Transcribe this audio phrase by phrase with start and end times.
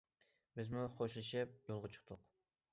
[0.59, 2.29] بىزمۇ خوشلىشىپ يولغا چىقتۇق.